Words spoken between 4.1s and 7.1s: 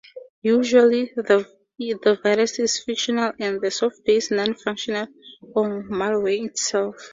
is non-functional or malware itself.